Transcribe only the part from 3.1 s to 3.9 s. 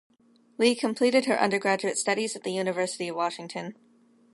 Washington.